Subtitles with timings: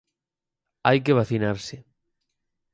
[0.87, 1.75] Hai que vacinarse.